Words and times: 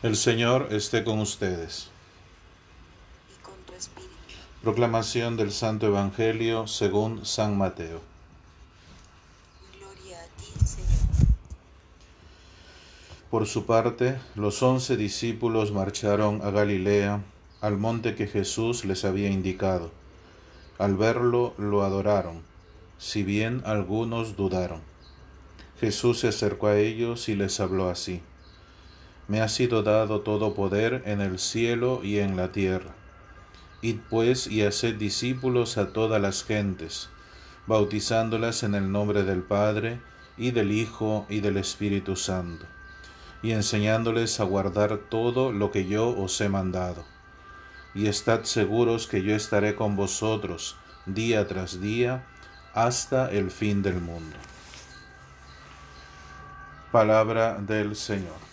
El 0.00 0.14
Señor 0.14 0.68
esté 0.70 1.02
con 1.02 1.18
ustedes. 1.18 1.90
y 3.28 3.42
con 3.42 3.54
tu 3.66 3.72
espíritu. 3.74 4.12
Proclamación 4.62 5.36
del 5.36 5.50
Santo 5.50 5.86
Evangelio 5.88 6.68
según 6.68 7.26
San 7.26 7.58
Mateo. 7.58 8.00
Gloria 9.76 10.20
a 10.20 10.26
ti, 10.40 10.64
Señor. 10.64 11.26
Por 13.28 13.48
su 13.48 13.66
parte, 13.66 14.20
los 14.36 14.62
once 14.62 14.96
discípulos 14.96 15.72
marcharon 15.72 16.42
a 16.44 16.52
Galilea, 16.52 17.20
al 17.60 17.76
monte 17.76 18.14
que 18.14 18.28
Jesús 18.28 18.84
les 18.84 19.04
había 19.04 19.30
indicado. 19.30 19.90
Al 20.78 20.96
verlo, 20.96 21.54
lo 21.58 21.82
adoraron, 21.82 22.44
si 22.98 23.24
bien 23.24 23.62
algunos 23.66 24.36
dudaron. 24.36 24.80
Jesús 25.80 26.20
se 26.20 26.28
acercó 26.28 26.68
a 26.68 26.78
ellos 26.78 27.28
y 27.28 27.34
les 27.34 27.58
habló 27.58 27.88
así. 27.88 28.22
Me 29.28 29.42
ha 29.42 29.48
sido 29.48 29.82
dado 29.82 30.22
todo 30.22 30.54
poder 30.54 31.02
en 31.04 31.20
el 31.20 31.38
cielo 31.38 32.00
y 32.02 32.18
en 32.18 32.36
la 32.36 32.50
tierra. 32.50 32.94
Id 33.82 33.98
pues 34.08 34.46
y 34.46 34.64
haced 34.64 34.94
discípulos 34.94 35.76
a 35.76 35.92
todas 35.92 36.20
las 36.20 36.42
gentes, 36.44 37.10
bautizándolas 37.66 38.62
en 38.62 38.74
el 38.74 38.90
nombre 38.90 39.24
del 39.24 39.42
Padre, 39.42 40.00
y 40.38 40.52
del 40.52 40.72
Hijo, 40.72 41.26
y 41.28 41.40
del 41.40 41.58
Espíritu 41.58 42.16
Santo, 42.16 42.64
y 43.42 43.50
enseñándoles 43.52 44.40
a 44.40 44.44
guardar 44.44 44.96
todo 45.10 45.52
lo 45.52 45.70
que 45.70 45.86
yo 45.86 46.08
os 46.08 46.40
he 46.40 46.48
mandado. 46.48 47.04
Y 47.94 48.06
estad 48.06 48.44
seguros 48.44 49.06
que 49.06 49.22
yo 49.22 49.34
estaré 49.34 49.74
con 49.74 49.94
vosotros 49.94 50.76
día 51.06 51.46
tras 51.46 51.80
día 51.80 52.24
hasta 52.72 53.30
el 53.30 53.50
fin 53.50 53.82
del 53.82 54.00
mundo. 54.00 54.36
Palabra 56.92 57.58
del 57.60 57.96
Señor. 57.96 58.47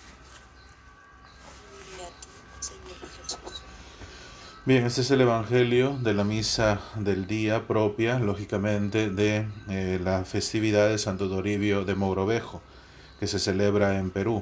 Bien, 4.68 4.84
este 4.84 5.02
es 5.02 5.12
el 5.12 5.22
Evangelio 5.22 5.96
de 6.02 6.16
la 6.16 6.24
misa 6.24 6.82
del 6.96 7.28
día 7.28 7.68
propia, 7.68 8.18
lógicamente, 8.18 9.12
de 9.12 9.48
eh, 9.70 10.00
la 10.04 10.26
festividad 10.26 10.88
de 10.88 10.98
Santo 10.98 11.30
Toribio 11.30 11.86
de 11.86 11.94
Mogrovejo, 11.94 12.64
que 13.20 13.28
se 13.28 13.38
celebra 13.38 14.00
en 14.00 14.10
Perú. 14.10 14.42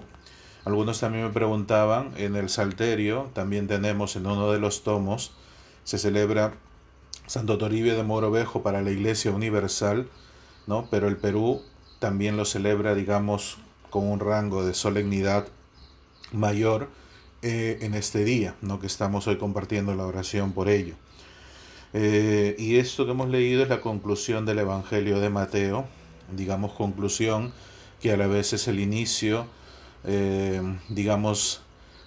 Algunos 0.64 1.02
también 1.02 1.26
me 1.26 1.34
preguntaban, 1.34 2.14
en 2.16 2.38
el 2.38 2.48
Salterio, 2.48 3.32
también 3.34 3.68
tenemos 3.68 4.16
en 4.16 4.26
uno 4.26 4.50
de 4.50 4.60
los 4.60 4.86
tomos, 4.86 5.34
se 5.84 5.98
celebra 5.98 6.54
Santo 7.28 7.58
Toribio 7.58 7.98
de 7.98 8.04
Mogrovejo 8.04 8.64
para 8.64 8.82
la 8.82 8.92
Iglesia 8.92 9.32
Universal, 9.32 10.08
¿no? 10.68 10.88
Pero 10.90 11.10
el 11.10 11.18
Perú 11.18 11.64
también 12.00 12.38
lo 12.38 12.46
celebra, 12.46 12.96
digamos, 12.96 13.58
con 13.90 14.08
un 14.08 14.22
rango 14.22 14.64
de 14.66 14.74
solemnidad 14.74 15.50
mayor 16.32 16.88
eh, 17.44 17.80
en 17.82 17.94
este 17.94 18.24
día, 18.24 18.56
¿no? 18.62 18.80
que 18.80 18.88
estamos 18.88 19.28
hoy 19.28 19.38
compartiendo 19.38 19.94
la 19.96 20.06
oración 20.06 20.54
por 20.54 20.70
ello. 20.70 20.96
Eh, 21.94 22.56
y 22.58 22.78
esto 22.78 23.06
que 23.06 23.12
hemos 23.12 23.28
leído 23.28 23.64
es 23.64 23.70
la 23.70 23.82
conclusión 23.82 24.46
del 24.46 24.60
Evangelio 24.60 25.20
de 25.20 25.30
Mateo, 25.30 25.86
digamos 26.32 26.72
conclusión 26.72 27.52
que 28.02 28.14
a 28.14 28.18
la 28.18 28.28
vez 28.28 28.54
es 28.54 28.68
el 28.70 28.80
inicio, 28.80 29.46
eh, 30.06 30.62
digamos, 30.88 31.62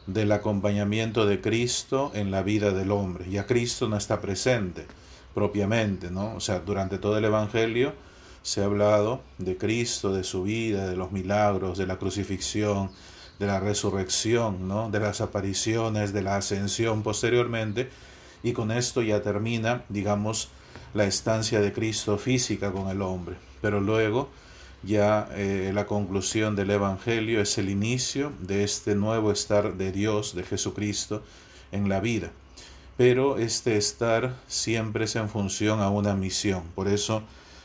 del 0.07 0.33
acompañamiento 0.33 1.27
de 1.27 1.41
Cristo 1.43 2.13
en 2.15 2.31
la 2.31 2.43
vida 2.43 2.71
del 2.73 2.91
hombre. 2.91 3.31
Ya 3.31 3.47
Cristo 3.47 3.89
no 3.89 3.99
está 3.99 4.23
presente 4.23 4.87
propiamente, 5.35 6.11
¿no? 6.11 6.35
O 6.35 6.41
sea, 6.41 6.61
durante 6.61 6.97
todo 6.97 7.19
el 7.19 7.27
Evangelio 7.27 7.93
se 8.43 8.63
ha 8.63 8.65
hablado 8.65 9.21
de 9.37 9.59
Cristo, 9.59 10.15
de 10.15 10.25
su 10.25 10.45
vida, 10.45 10.89
de 10.89 10.97
los 10.97 11.13
milagros, 11.13 11.77
de 11.77 11.87
la 11.87 11.99
crucifixión, 11.99 12.91
de 13.39 13.47
la 13.47 13.61
resurrección, 13.61 14.69
¿no? 14.69 14.91
de 14.91 15.01
las 15.01 15.21
apariciones, 15.21 16.13
de 16.13 16.23
la 16.23 16.37
ascensión 16.37 17.03
posteriormente, 17.03 17.91
y 18.43 18.53
con 18.53 18.71
esto 18.71 19.03
ya 19.03 19.23
termina, 19.23 19.83
digamos, 19.89 20.49
la 20.95 21.05
estancia 21.05 21.61
de 21.61 21.73
Cristo 21.73 22.17
física 22.19 22.73
con 22.73 22.89
el 22.89 23.03
hombre. 23.03 23.37
Pero 23.61 23.81
luego 23.81 24.31
ya 24.83 25.29
eh, 25.33 25.73
la 25.75 25.87
conclusión 25.87 26.55
del 26.55 26.71
Evangelio 26.71 27.41
es 27.41 27.59
el 27.59 27.69
inicio 27.69 28.33
de 28.41 28.63
este 28.65 28.95
nuevo 28.95 29.33
estar 29.33 29.75
de 29.75 29.93
Dios, 29.93 30.35
de 30.35 30.45
Jesucristo, 30.45 31.23
en 31.73 31.89
la 31.89 32.01
vida. 32.01 32.31
Pero 32.97 33.39
este 33.39 33.77
estar 33.77 34.37
siempre 34.47 35.05
es 35.05 35.17
en 35.17 35.29
función 35.29 35.81
a 35.81 35.91
una 35.91 36.15
misión. 36.15 36.63
Por 36.75 36.89
eso 36.89 37.23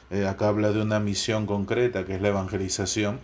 eh, 0.09 0.27
acá 0.27 0.49
habla 0.49 0.71
de 0.71 0.81
una 0.81 0.99
misión 0.99 1.45
concreta 1.45 2.05
que 2.05 2.15
es 2.15 2.21
la 2.21 2.29
evangelización, 2.29 3.19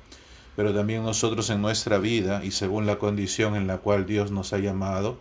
pero 0.57 0.73
también 0.73 1.03
nosotros 1.03 1.51
en 1.51 1.61
nuestra 1.61 1.99
vida 1.99 2.43
y 2.43 2.49
según 2.49 2.87
la 2.87 2.97
condición 2.97 3.55
en 3.55 3.67
la 3.67 3.77
cual 3.77 4.07
Dios 4.07 4.31
nos 4.31 4.53
ha 4.53 4.57
llamado, 4.57 5.19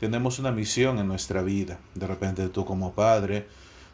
tenemos 0.00 0.38
una 0.38 0.50
misión 0.50 0.98
en 0.98 1.06
nuestra 1.06 1.42
vida. 1.42 1.78
De 1.94 2.06
repente 2.06 2.48
tú 2.48 2.64
como 2.64 2.94
padre, 2.94 3.46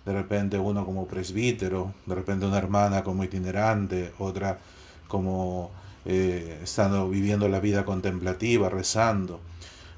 de 0.07 0.13
repente 0.13 0.57
uno 0.57 0.85
como 0.85 1.09
presbítero, 1.09 1.93
de 2.07 2.15
repente 2.15 2.47
una 2.47 2.59
hermana 2.59 3.03
como 3.03 3.25
itinerante, 3.25 4.13
otra 4.21 4.61
como 5.09 5.73
eh, 6.05 6.61
estando 6.63 7.11
viviendo 7.11 7.49
la 7.49 7.59
vida 7.59 7.85
contemplativa, 7.85 8.69
rezando, 8.69 9.41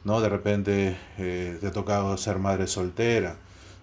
¿no? 0.03 0.23
De 0.23 0.31
repente 0.31 0.97
eh, 1.19 1.59
te 1.61 1.67
ha 1.67 1.73
tocado 1.73 2.17
ser 2.17 2.39
madre 2.39 2.67
soltera, 2.67 3.37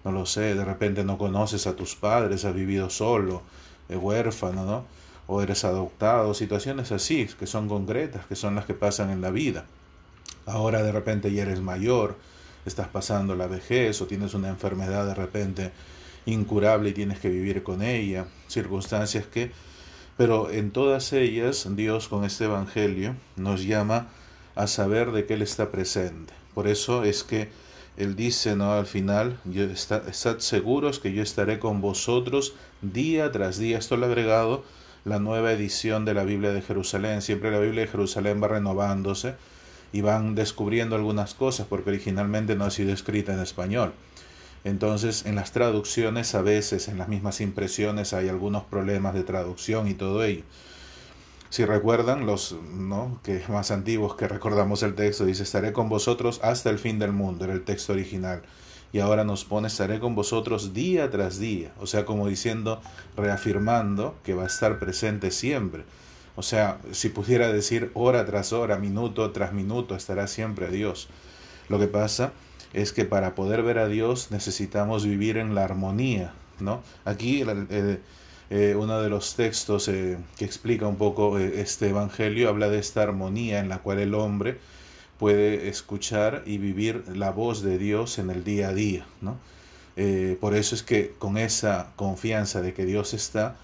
no 0.04 0.10
lo 0.10 0.26
sé, 0.26 0.56
de 0.56 0.64
repente 0.64 1.04
no 1.04 1.16
conoces 1.16 1.68
a 1.68 1.76
tus 1.76 1.94
padres, 1.94 2.44
has 2.44 2.56
vivido 2.56 2.90
solo, 2.90 3.42
eh, 3.88 3.94
huérfano, 3.94 4.64
¿no? 4.64 5.04
O 5.26 5.42
eres 5.42 5.64
adoptado, 5.64 6.34
situaciones 6.34 6.92
así, 6.92 7.26
que 7.38 7.46
son 7.46 7.68
concretas, 7.68 8.26
que 8.26 8.36
son 8.36 8.54
las 8.54 8.66
que 8.66 8.74
pasan 8.74 9.10
en 9.10 9.20
la 9.20 9.30
vida. 9.30 9.64
Ahora 10.46 10.82
de 10.82 10.92
repente 10.92 11.32
ya 11.32 11.42
eres 11.42 11.60
mayor, 11.60 12.16
estás 12.66 12.88
pasando 12.88 13.34
la 13.34 13.46
vejez 13.46 14.00
o 14.02 14.06
tienes 14.06 14.34
una 14.34 14.48
enfermedad 14.48 15.06
de 15.06 15.14
repente 15.14 15.72
incurable 16.26 16.90
y 16.90 16.94
tienes 16.94 17.18
que 17.18 17.30
vivir 17.30 17.62
con 17.62 17.82
ella, 17.82 18.26
circunstancias 18.48 19.26
que... 19.26 19.52
Pero 20.16 20.50
en 20.50 20.70
todas 20.70 21.12
ellas 21.12 21.66
Dios 21.70 22.08
con 22.08 22.24
este 22.24 22.44
Evangelio 22.44 23.16
nos 23.36 23.64
llama 23.64 24.08
a 24.54 24.68
saber 24.68 25.10
de 25.10 25.26
que 25.26 25.34
Él 25.34 25.42
está 25.42 25.72
presente. 25.72 26.32
Por 26.54 26.68
eso 26.68 27.02
es 27.02 27.24
que 27.24 27.48
él 27.96 28.16
dice, 28.16 28.56
¿no? 28.56 28.72
Al 28.72 28.86
final, 28.86 29.38
yo 29.44 29.64
estad 29.64 30.02
seguros 30.38 30.98
que 30.98 31.12
yo 31.12 31.22
estaré 31.22 31.60
con 31.60 31.80
vosotros 31.80 32.54
día 32.82 33.30
tras 33.30 33.58
día. 33.58 33.78
Esto 33.78 33.96
lo 33.96 34.06
ha 34.06 34.08
agregado 34.08 34.64
la 35.04 35.18
nueva 35.18 35.52
edición 35.52 36.04
de 36.04 36.14
la 36.14 36.24
Biblia 36.24 36.52
de 36.52 36.62
Jerusalén. 36.62 37.22
Siempre 37.22 37.50
la 37.50 37.58
Biblia 37.58 37.82
de 37.82 37.88
Jerusalén 37.88 38.42
va 38.42 38.48
renovándose 38.48 39.34
y 39.92 40.00
van 40.00 40.34
descubriendo 40.34 40.96
algunas 40.96 41.34
cosas 41.34 41.66
porque 41.68 41.90
originalmente 41.90 42.56
no 42.56 42.64
ha 42.64 42.70
sido 42.70 42.92
escrita 42.92 43.32
en 43.32 43.40
español. 43.40 43.92
Entonces, 44.64 45.26
en 45.26 45.34
las 45.34 45.52
traducciones, 45.52 46.34
a 46.34 46.40
veces, 46.40 46.88
en 46.88 46.96
las 46.96 47.08
mismas 47.08 47.42
impresiones, 47.42 48.14
hay 48.14 48.30
algunos 48.30 48.64
problemas 48.64 49.12
de 49.12 49.22
traducción 49.22 49.88
y 49.88 49.94
todo 49.94 50.24
ello. 50.24 50.42
Si 51.50 51.66
recuerdan, 51.66 52.26
los 52.26 52.56
¿no? 52.72 53.20
que 53.22 53.42
más 53.48 53.70
antiguos 53.70 54.16
que 54.16 54.26
recordamos 54.26 54.82
el 54.82 54.94
texto, 54.94 55.26
dice, 55.26 55.42
estaré 55.42 55.72
con 55.74 55.90
vosotros 55.90 56.40
hasta 56.42 56.70
el 56.70 56.78
fin 56.78 56.98
del 56.98 57.12
mundo, 57.12 57.44
era 57.44 57.52
el 57.52 57.62
texto 57.62 57.92
original. 57.92 58.42
Y 58.94 59.00
ahora 59.00 59.24
nos 59.24 59.44
pone, 59.44 59.66
estaré 59.66 59.98
con 59.98 60.14
vosotros 60.14 60.72
día 60.72 61.10
tras 61.10 61.40
día. 61.40 61.72
O 61.80 61.86
sea, 61.88 62.04
como 62.04 62.28
diciendo, 62.28 62.80
reafirmando 63.16 64.14
que 64.22 64.34
va 64.34 64.44
a 64.44 64.46
estar 64.46 64.78
presente 64.78 65.32
siempre. 65.32 65.82
O 66.36 66.42
sea, 66.42 66.78
si 66.92 67.08
pudiera 67.08 67.52
decir 67.52 67.90
hora 67.94 68.24
tras 68.24 68.52
hora, 68.52 68.78
minuto 68.78 69.32
tras 69.32 69.52
minuto, 69.52 69.96
estará 69.96 70.28
siempre 70.28 70.70
Dios. 70.70 71.08
Lo 71.68 71.80
que 71.80 71.88
pasa 71.88 72.34
es 72.72 72.92
que 72.92 73.04
para 73.04 73.34
poder 73.34 73.64
ver 73.64 73.78
a 73.78 73.88
Dios 73.88 74.30
necesitamos 74.30 75.04
vivir 75.04 75.38
en 75.38 75.56
la 75.56 75.64
armonía, 75.64 76.32
¿no? 76.60 76.80
Aquí 77.04 77.42
eh, 78.48 78.76
uno 78.78 79.00
de 79.00 79.10
los 79.10 79.34
textos 79.34 79.88
eh, 79.88 80.18
que 80.38 80.44
explica 80.44 80.86
un 80.86 80.98
poco 80.98 81.40
eh, 81.40 81.60
este 81.60 81.88
Evangelio 81.88 82.48
habla 82.48 82.68
de 82.68 82.78
esta 82.78 83.02
armonía 83.02 83.58
en 83.58 83.68
la 83.68 83.78
cual 83.78 83.98
el 83.98 84.14
hombre 84.14 84.60
puede 85.18 85.68
escuchar 85.68 86.42
y 86.46 86.58
vivir 86.58 87.04
la 87.14 87.30
voz 87.30 87.62
de 87.62 87.78
Dios 87.78 88.18
en 88.18 88.30
el 88.30 88.44
día 88.44 88.68
a 88.68 88.74
día. 88.74 89.06
¿no? 89.20 89.38
por 90.40 90.56
eso 90.56 90.74
es 90.74 90.82
que 90.82 91.14
con 91.20 91.38
esa 91.38 91.92
confianza 91.94 92.60
de 92.60 92.74
que 92.74 92.84
Dios 92.84 93.14
está, 93.14 93.56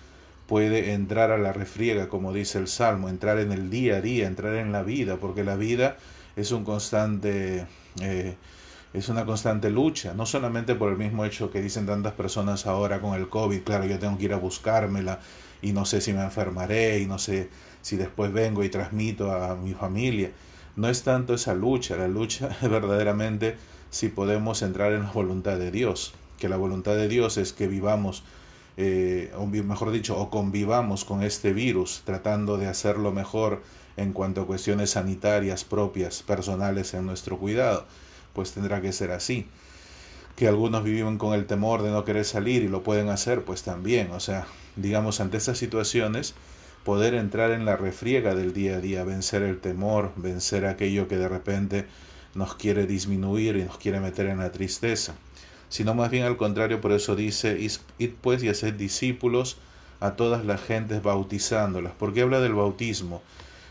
puede 0.46 0.92
entrar 0.92 1.32
a 1.32 1.38
la 1.38 1.52
refriega, 1.52 2.08
como 2.08 2.32
dice 2.32 2.58
el 2.58 2.68
Salmo, 2.68 3.08
entrar 3.08 3.40
en 3.40 3.50
el 3.50 3.68
día 3.68 3.96
a 3.96 4.00
día, 4.00 4.28
entrar 4.28 4.54
en 4.54 4.70
la 4.70 4.84
vida, 4.84 5.16
porque 5.16 5.42
la 5.42 5.56
vida 5.56 5.96
es 6.36 6.52
un 6.52 6.62
constante 6.62 7.66
es 8.92 9.08
una 9.08 9.24
constante 9.24 9.70
lucha, 9.70 10.14
no 10.14 10.26
solamente 10.26 10.74
por 10.74 10.90
el 10.90 10.98
mismo 10.98 11.24
hecho 11.24 11.50
que 11.50 11.62
dicen 11.62 11.86
tantas 11.86 12.12
personas 12.14 12.66
ahora 12.66 13.00
con 13.00 13.14
el 13.14 13.28
COVID, 13.28 13.62
claro, 13.62 13.86
yo 13.86 13.98
tengo 13.98 14.18
que 14.18 14.24
ir 14.24 14.32
a 14.32 14.36
buscármela 14.36 15.20
y 15.62 15.72
no 15.72 15.84
sé 15.84 16.00
si 16.00 16.12
me 16.12 16.22
enfermaré 16.22 16.98
y 16.98 17.06
no 17.06 17.18
sé 17.18 17.48
si 17.82 17.96
después 17.96 18.32
vengo 18.32 18.64
y 18.64 18.68
transmito 18.68 19.30
a 19.32 19.54
mi 19.54 19.74
familia. 19.74 20.32
No 20.80 20.88
es 20.88 21.02
tanto 21.02 21.34
esa 21.34 21.52
lucha, 21.52 21.94
la 21.98 22.08
lucha 22.08 22.56
verdaderamente 22.62 23.58
si 23.90 24.08
podemos 24.08 24.62
entrar 24.62 24.94
en 24.94 25.02
la 25.02 25.12
voluntad 25.12 25.58
de 25.58 25.70
Dios, 25.70 26.14
que 26.38 26.48
la 26.48 26.56
voluntad 26.56 26.94
de 26.94 27.06
Dios 27.06 27.36
es 27.36 27.52
que 27.52 27.66
vivamos 27.66 28.22
eh, 28.78 29.30
o 29.36 29.44
mejor 29.44 29.90
dicho, 29.90 30.16
o 30.16 30.30
convivamos 30.30 31.04
con 31.04 31.22
este 31.22 31.52
virus, 31.52 32.00
tratando 32.06 32.56
de 32.56 32.66
hacerlo 32.66 33.12
mejor 33.12 33.62
en 33.98 34.14
cuanto 34.14 34.40
a 34.40 34.46
cuestiones 34.46 34.92
sanitarias 34.92 35.64
propias, 35.64 36.22
personales 36.22 36.94
en 36.94 37.04
nuestro 37.04 37.36
cuidado, 37.36 37.84
pues 38.32 38.52
tendrá 38.52 38.80
que 38.80 38.94
ser 38.94 39.10
así. 39.10 39.46
Que 40.34 40.48
algunos 40.48 40.82
viven 40.82 41.18
con 41.18 41.34
el 41.34 41.44
temor 41.44 41.82
de 41.82 41.90
no 41.90 42.06
querer 42.06 42.24
salir 42.24 42.62
y 42.62 42.68
lo 42.68 42.82
pueden 42.82 43.10
hacer, 43.10 43.44
pues 43.44 43.64
también, 43.64 44.12
o 44.12 44.20
sea, 44.20 44.46
digamos, 44.76 45.20
ante 45.20 45.36
estas 45.36 45.58
situaciones, 45.58 46.34
poder 46.84 47.14
entrar 47.14 47.50
en 47.50 47.64
la 47.64 47.76
refriega 47.76 48.34
del 48.34 48.52
día 48.52 48.76
a 48.76 48.80
día, 48.80 49.04
vencer 49.04 49.42
el 49.42 49.60
temor, 49.60 50.12
vencer 50.16 50.66
aquello 50.66 51.08
que 51.08 51.16
de 51.16 51.28
repente 51.28 51.86
nos 52.34 52.54
quiere 52.54 52.86
disminuir 52.86 53.56
y 53.56 53.64
nos 53.64 53.78
quiere 53.78 54.00
meter 54.00 54.26
en 54.26 54.38
la 54.38 54.52
tristeza, 54.52 55.14
sino 55.68 55.94
más 55.94 56.10
bien 56.10 56.24
al 56.24 56.36
contrario, 56.36 56.80
por 56.80 56.92
eso 56.92 57.16
dice, 57.16 57.58
id 57.98 58.10
pues 58.20 58.42
y 58.42 58.48
haced 58.48 58.74
discípulos 58.74 59.58
a 60.00 60.12
todas 60.12 60.44
las 60.44 60.62
gentes 60.62 61.02
bautizándolas. 61.02 61.92
¿Por 61.92 62.14
qué 62.14 62.22
habla 62.22 62.40
del 62.40 62.54
bautismo? 62.54 63.22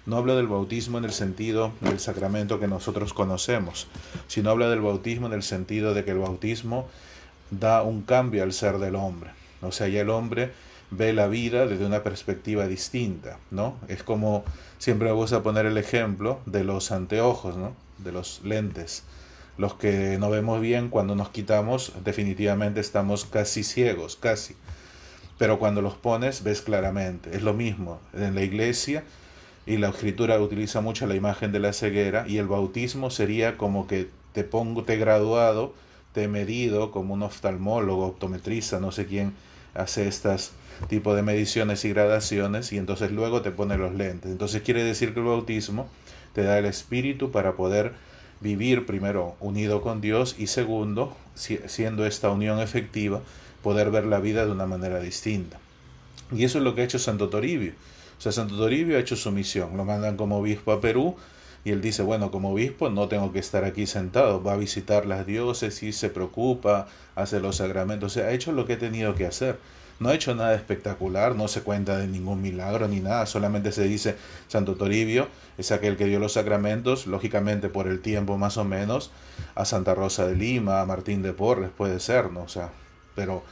No 0.05 0.17
habla 0.17 0.35
del 0.35 0.47
bautismo 0.47 0.97
en 0.97 1.05
el 1.05 1.11
sentido 1.11 1.71
del 1.81 1.99
sacramento 1.99 2.59
que 2.59 2.67
nosotros 2.67 3.13
conocemos, 3.13 3.87
sino 4.27 4.49
habla 4.49 4.69
del 4.69 4.81
bautismo 4.81 5.27
en 5.27 5.33
el 5.33 5.43
sentido 5.43 5.93
de 5.93 6.03
que 6.03 6.11
el 6.11 6.19
bautismo 6.19 6.87
da 7.51 7.83
un 7.83 8.03
cambio 8.03 8.43
al 8.43 8.53
ser 8.53 8.77
del 8.77 8.95
hombre. 8.95 9.31
O 9.61 9.71
sea, 9.71 9.87
ya 9.87 10.01
el 10.01 10.09
hombre 10.09 10.51
ve 10.91 11.13
la 11.13 11.27
vida 11.27 11.67
desde 11.67 11.85
una 11.85 12.03
perspectiva 12.03 12.67
distinta, 12.67 13.37
¿no? 13.51 13.75
Es 13.87 14.03
como 14.03 14.43
siempre 14.77 15.09
vamos 15.09 15.33
a 15.33 15.43
poner 15.43 15.65
el 15.65 15.77
ejemplo 15.77 16.39
de 16.45 16.63
los 16.63 16.91
anteojos, 16.91 17.57
¿no? 17.57 17.75
De 17.97 18.11
los 18.11 18.41
lentes. 18.43 19.03
Los 19.57 19.73
que 19.73 20.17
no 20.19 20.29
vemos 20.29 20.61
bien 20.61 20.89
cuando 20.89 21.15
nos 21.15 21.29
quitamos, 21.29 21.93
definitivamente 22.03 22.79
estamos 22.79 23.25
casi 23.25 23.63
ciegos, 23.63 24.15
casi. 24.15 24.55
Pero 25.37 25.59
cuando 25.59 25.81
los 25.81 25.95
pones, 25.95 26.43
ves 26.43 26.61
claramente. 26.61 27.35
Es 27.35 27.43
lo 27.43 27.53
mismo 27.53 27.99
en 28.13 28.35
la 28.35 28.41
iglesia 28.41 29.03
y 29.65 29.77
la 29.77 29.89
escritura 29.89 30.39
utiliza 30.39 30.81
mucho 30.81 31.05
la 31.07 31.15
imagen 31.15 31.51
de 31.51 31.59
la 31.59 31.73
ceguera 31.73 32.25
y 32.27 32.37
el 32.37 32.47
bautismo 32.47 33.09
sería 33.09 33.57
como 33.57 33.85
que 33.85 34.09
te 34.33 34.43
pongo, 34.43 34.83
te 34.83 34.97
graduado, 34.97 35.73
te 36.13 36.23
he 36.23 36.27
medido 36.27 36.91
como 36.91 37.13
un 37.13 37.23
oftalmólogo, 37.23 38.07
optometrista, 38.07 38.79
no 38.79 38.91
sé 38.91 39.05
quién 39.05 39.33
hace 39.73 40.07
estas 40.07 40.51
tipo 40.87 41.13
de 41.13 41.21
mediciones 41.21 41.83
y 41.85 41.89
gradaciones 41.89 42.71
y 42.71 42.77
entonces 42.77 43.11
luego 43.11 43.41
te 43.41 43.51
pone 43.51 43.77
los 43.77 43.93
lentes. 43.93 44.31
Entonces 44.31 44.61
quiere 44.61 44.83
decir 44.83 45.13
que 45.13 45.19
el 45.19 45.25
bautismo 45.25 45.89
te 46.33 46.43
da 46.43 46.57
el 46.57 46.65
espíritu 46.65 47.31
para 47.31 47.53
poder 47.53 47.93
vivir 48.39 48.85
primero 48.85 49.35
unido 49.39 49.81
con 49.81 49.99
Dios 49.99 50.35
y 50.37 50.47
segundo, 50.47 51.15
siendo 51.35 52.05
esta 52.05 52.29
unión 52.29 52.59
efectiva, 52.59 53.21
poder 53.61 53.91
ver 53.91 54.05
la 54.05 54.19
vida 54.19 54.45
de 54.45 54.51
una 54.51 54.65
manera 54.65 54.99
distinta. 54.99 55.59
Y 56.31 56.43
eso 56.43 56.59
es 56.59 56.63
lo 56.63 56.75
que 56.75 56.81
ha 56.81 56.85
hecho 56.85 56.99
Santo 56.99 57.29
Toribio. 57.29 57.73
O 58.17 58.21
sea, 58.21 58.31
Santo 58.31 58.57
Toribio 58.57 58.97
ha 58.97 58.99
hecho 58.99 59.15
su 59.15 59.31
misión. 59.31 59.75
Lo 59.75 59.85
mandan 59.85 60.15
como 60.15 60.37
obispo 60.37 60.71
a 60.71 60.81
Perú 60.81 61.15
y 61.63 61.71
él 61.71 61.81
dice, 61.81 62.03
bueno, 62.03 62.31
como 62.31 62.51
obispo 62.51 62.89
no 62.89 63.07
tengo 63.07 63.31
que 63.31 63.39
estar 63.39 63.63
aquí 63.65 63.85
sentado, 63.85 64.41
va 64.41 64.53
a 64.53 64.57
visitar 64.57 65.05
las 65.05 65.25
diócesis, 65.25 65.97
se 65.97 66.09
preocupa, 66.09 66.87
hace 67.15 67.39
los 67.39 67.57
sacramentos, 67.57 68.13
o 68.13 68.13
sea, 68.13 68.27
ha 68.27 68.31
hecho 68.31 68.51
lo 68.51 68.65
que 68.65 68.73
ha 68.73 68.79
tenido 68.79 69.15
que 69.15 69.25
hacer. 69.25 69.57
No 69.99 70.07
ha 70.07 70.15
hecho 70.15 70.33
nada 70.33 70.55
espectacular, 70.55 71.35
no 71.35 71.49
se 71.49 71.61
cuenta 71.61 71.97
de 71.97 72.07
ningún 72.07 72.41
milagro 72.41 72.87
ni 72.87 73.01
nada, 73.01 73.25
solamente 73.25 73.73
se 73.73 73.83
dice 73.83 74.15
Santo 74.47 74.75
Toribio 74.75 75.27
es 75.59 75.73
aquel 75.73 75.97
que 75.97 76.05
dio 76.05 76.19
los 76.19 76.33
sacramentos, 76.33 77.05
lógicamente 77.05 77.67
por 77.67 77.87
el 77.87 77.99
tiempo 77.99 78.37
más 78.37 78.55
o 78.55 78.63
menos, 78.63 79.11
a 79.55 79.65
Santa 79.65 79.93
Rosa 79.93 80.25
de 80.25 80.37
Lima, 80.37 80.79
a 80.79 80.85
Martín 80.85 81.21
de 81.21 81.33
Porres, 81.33 81.69
puede 81.69 81.99
ser, 81.99 82.31
¿no? 82.31 82.43
O 82.43 82.47
sea, 82.47 82.69
pero 83.13 83.43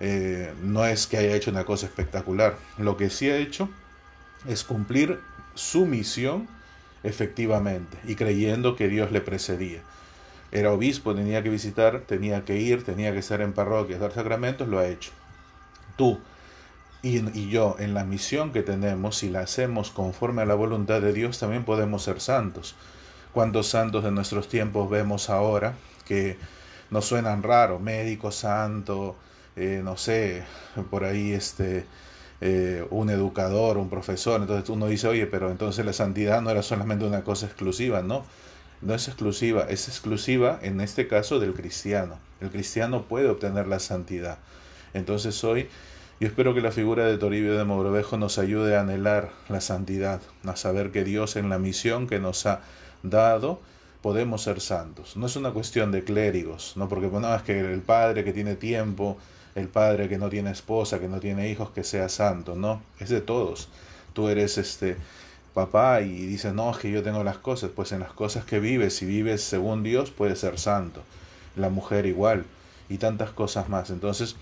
eh, 0.00 0.52
no 0.60 0.84
es 0.84 1.06
que 1.06 1.18
haya 1.18 1.36
hecho 1.36 1.52
una 1.52 1.64
cosa 1.64 1.86
espectacular. 1.86 2.56
Lo 2.78 2.96
que 2.96 3.10
sí 3.10 3.30
ha 3.30 3.36
hecho 3.36 3.68
es 4.48 4.64
cumplir 4.64 5.20
su 5.54 5.86
misión 5.86 6.48
efectivamente 7.02 7.98
y 8.04 8.14
creyendo 8.14 8.76
que 8.76 8.88
Dios 8.88 9.12
le 9.12 9.20
precedía. 9.20 9.80
Era 10.50 10.72
obispo, 10.72 11.14
tenía 11.14 11.42
que 11.42 11.48
visitar, 11.48 12.00
tenía 12.00 12.44
que 12.44 12.58
ir, 12.58 12.84
tenía 12.84 13.12
que 13.12 13.20
estar 13.20 13.40
en 13.40 13.52
parroquias, 13.52 14.00
dar 14.00 14.12
sacramentos, 14.12 14.68
lo 14.68 14.78
ha 14.78 14.86
hecho 14.86 15.10
tú 15.96 16.20
y, 17.02 17.48
yo 17.48 17.76
en 17.78 17.94
la 17.94 18.04
misión 18.04 18.52
que 18.52 18.62
tenemos, 18.62 19.18
si 19.18 19.28
la 19.28 19.40
hacemos 19.40 19.90
conforme 19.90 20.42
a 20.42 20.46
la 20.46 20.54
voluntad 20.54 21.00
de 21.00 21.12
Dios, 21.12 21.38
también 21.38 21.64
podemos 21.64 22.04
ser 22.04 22.20
santos. 22.20 22.76
¿Cuántos 23.32 23.68
santos 23.68 24.04
de 24.04 24.12
nuestros 24.12 24.48
tiempos 24.48 24.88
vemos 24.88 25.28
ahora 25.30 25.74
que 26.06 26.38
nos 26.90 27.06
suenan 27.06 27.42
raros? 27.42 27.80
Médico 27.80 28.30
santo, 28.30 29.16
eh, 29.56 29.80
no 29.82 29.96
sé, 29.96 30.44
por 30.90 31.04
ahí 31.04 31.32
este, 31.32 31.86
eh, 32.44 32.84
un 32.90 33.08
educador, 33.08 33.78
un 33.78 33.88
profesor. 33.88 34.40
Entonces 34.40 34.68
uno 34.68 34.88
dice, 34.88 35.06
oye, 35.06 35.26
pero 35.26 35.50
entonces 35.50 35.86
la 35.86 35.92
santidad 35.92 36.42
no 36.42 36.50
era 36.50 36.62
solamente 36.62 37.04
una 37.04 37.22
cosa 37.22 37.46
exclusiva, 37.46 38.02
¿no? 38.02 38.24
No 38.80 38.94
es 38.94 39.06
exclusiva, 39.06 39.66
es 39.68 39.86
exclusiva 39.86 40.58
en 40.60 40.80
este 40.80 41.06
caso 41.06 41.38
del 41.38 41.54
cristiano. 41.54 42.18
El 42.40 42.50
cristiano 42.50 43.04
puede 43.04 43.28
obtener 43.28 43.68
la 43.68 43.78
santidad. 43.78 44.38
Entonces 44.92 45.42
hoy 45.44 45.68
yo 46.18 46.26
espero 46.26 46.52
que 46.52 46.60
la 46.60 46.72
figura 46.72 47.06
de 47.06 47.16
Toribio 47.16 47.56
de 47.56 47.62
Mogrovejo 47.62 48.16
nos 48.16 48.38
ayude 48.38 48.76
a 48.76 48.80
anhelar 48.80 49.30
la 49.48 49.60
santidad, 49.60 50.20
a 50.44 50.56
saber 50.56 50.90
que 50.90 51.04
Dios 51.04 51.36
en 51.36 51.48
la 51.48 51.60
misión 51.60 52.08
que 52.08 52.18
nos 52.18 52.44
ha 52.46 52.62
dado 53.04 53.60
podemos 54.02 54.42
ser 54.42 54.60
santos. 54.60 55.16
No 55.16 55.26
es 55.26 55.36
una 55.36 55.52
cuestión 55.52 55.92
de 55.92 56.02
clérigos, 56.02 56.72
no 56.76 56.88
porque 56.88 57.06
bueno, 57.06 57.32
es 57.36 57.42
que 57.42 57.60
el 57.60 57.82
padre 57.82 58.24
que 58.24 58.32
tiene 58.32 58.56
tiempo, 58.56 59.16
el 59.54 59.68
padre 59.68 60.08
que 60.08 60.18
no 60.18 60.28
tiene 60.28 60.50
esposa, 60.50 60.98
que 60.98 61.08
no 61.08 61.20
tiene 61.20 61.50
hijos, 61.50 61.70
que 61.70 61.84
sea 61.84 62.08
santo, 62.08 62.54
no, 62.54 62.82
es 62.98 63.08
de 63.08 63.20
todos. 63.20 63.68
Tú 64.12 64.28
eres 64.28 64.58
este 64.58 64.96
papá 65.54 66.00
y 66.00 66.26
dices, 66.26 66.52
no, 66.54 66.70
es 66.70 66.78
que 66.78 66.90
yo 66.90 67.02
tengo 67.02 67.24
las 67.24 67.38
cosas, 67.38 67.70
pues 67.74 67.92
en 67.92 68.00
las 68.00 68.12
cosas 68.12 68.44
que 68.44 68.60
vives, 68.60 68.96
si 68.96 69.06
vives 69.06 69.42
según 69.42 69.82
Dios, 69.82 70.10
puedes 70.10 70.38
ser 70.38 70.58
santo. 70.58 71.02
La 71.56 71.68
mujer 71.68 72.06
igual 72.06 72.44
y 72.88 72.98
tantas 72.98 73.30
cosas 73.30 73.68
más. 73.68 73.90
Entonces, 73.90 74.36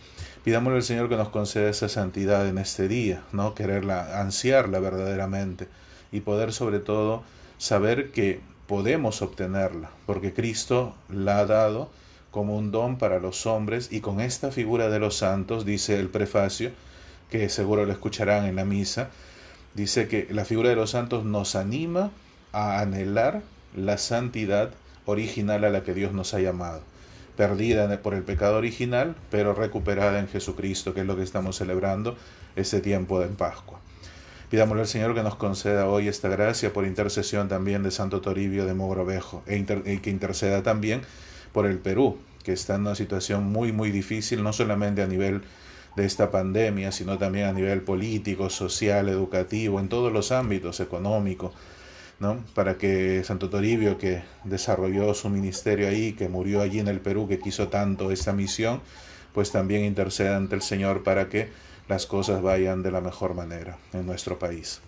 pidámosle 0.44 0.78
al 0.78 0.82
Señor 0.84 1.08
que 1.08 1.16
nos 1.16 1.28
conceda 1.28 1.70
esa 1.70 1.88
santidad 1.88 2.48
en 2.48 2.58
este 2.58 2.88
día, 2.88 3.22
¿no? 3.32 3.54
Quererla, 3.54 4.20
ansiarla 4.20 4.78
verdaderamente 4.78 5.68
y 6.12 6.20
poder 6.20 6.52
sobre 6.52 6.78
todo 6.78 7.22
saber 7.58 8.10
que 8.12 8.40
podemos 8.66 9.22
obtenerla, 9.22 9.90
porque 10.06 10.32
Cristo 10.32 10.94
la 11.08 11.38
ha 11.38 11.46
dado 11.46 11.90
como 12.30 12.56
un 12.56 12.70
don 12.70 12.98
para 12.98 13.18
los 13.18 13.46
hombres 13.46 13.88
y 13.90 14.00
con 14.00 14.20
esta 14.20 14.50
figura 14.50 14.88
de 14.88 14.98
los 14.98 15.16
santos, 15.16 15.64
dice 15.64 15.98
el 15.98 16.08
prefacio, 16.08 16.70
que 17.30 17.48
seguro 17.48 17.84
lo 17.84 17.92
escucharán 17.92 18.46
en 18.46 18.56
la 18.56 18.64
misa, 18.64 19.10
dice 19.74 20.08
que 20.08 20.26
la 20.30 20.44
figura 20.44 20.68
de 20.68 20.76
los 20.76 20.90
santos 20.90 21.24
nos 21.24 21.54
anima 21.54 22.10
a 22.52 22.80
anhelar 22.80 23.42
la 23.76 23.98
santidad 23.98 24.70
original 25.06 25.64
a 25.64 25.70
la 25.70 25.82
que 25.82 25.94
Dios 25.94 26.12
nos 26.12 26.34
ha 26.34 26.40
llamado 26.40 26.82
perdida 27.40 28.02
por 28.02 28.12
el 28.12 28.22
pecado 28.22 28.58
original, 28.58 29.16
pero 29.30 29.54
recuperada 29.54 30.18
en 30.18 30.28
Jesucristo, 30.28 30.92
que 30.92 31.00
es 31.00 31.06
lo 31.06 31.16
que 31.16 31.22
estamos 31.22 31.56
celebrando 31.56 32.14
ese 32.54 32.82
tiempo 32.82 33.18
de 33.18 33.28
Pascua. 33.28 33.78
Pidámosle 34.50 34.82
al 34.82 34.88
Señor 34.88 35.14
que 35.14 35.22
nos 35.22 35.36
conceda 35.36 35.86
hoy 35.86 36.06
esta 36.06 36.28
gracia 36.28 36.70
por 36.74 36.84
intercesión 36.84 37.48
también 37.48 37.82
de 37.82 37.92
Santo 37.92 38.20
Toribio 38.20 38.66
de 38.66 38.74
Mogrovejo 38.74 39.42
e 39.46 39.56
y 39.56 39.98
que 40.00 40.10
interceda 40.10 40.62
también 40.62 41.00
por 41.52 41.66
el 41.66 41.78
Perú, 41.78 42.18
que 42.44 42.52
está 42.52 42.74
en 42.74 42.82
una 42.82 42.94
situación 42.94 43.44
muy, 43.44 43.72
muy 43.72 43.90
difícil, 43.90 44.42
no 44.42 44.52
solamente 44.52 45.02
a 45.02 45.06
nivel 45.06 45.42
de 45.96 46.04
esta 46.04 46.30
pandemia, 46.30 46.92
sino 46.92 47.18
también 47.18 47.46
a 47.46 47.52
nivel 47.52 47.82
político, 47.82 48.48
social, 48.50 49.08
educativo, 49.08 49.80
en 49.80 49.88
todos 49.88 50.12
los 50.12 50.32
ámbitos, 50.32 50.80
económico, 50.80 51.52
¿no? 52.20 52.38
Para 52.54 52.78
que 52.78 53.22
Santo 53.24 53.50
Toribio, 53.50 53.98
que 53.98 54.22
desarrolló 54.44 55.14
su 55.14 55.28
ministerio 55.28 55.88
ahí, 55.88 56.12
que 56.12 56.28
murió 56.28 56.60
allí 56.60 56.78
en 56.78 56.88
el 56.88 57.00
Perú, 57.00 57.26
que 57.28 57.38
quiso 57.40 57.68
tanto 57.68 58.10
esta 58.10 58.32
misión, 58.32 58.80
pues 59.32 59.50
también 59.52 59.84
interceda 59.84 60.36
ante 60.36 60.54
el 60.54 60.62
Señor 60.62 61.02
para 61.02 61.28
que 61.28 61.48
las 61.88 62.06
cosas 62.06 62.40
vayan 62.42 62.82
de 62.82 62.92
la 62.92 63.00
mejor 63.00 63.34
manera 63.34 63.78
en 63.92 64.06
nuestro 64.06 64.38
país. 64.38 64.80